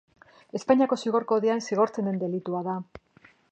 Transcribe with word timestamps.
Espainiako 0.59 0.97
Zigor 1.03 1.27
Kodean 1.33 1.63
zigortzen 1.67 2.11
den 2.11 2.19
delitua 2.25 2.65
da. 2.71 2.77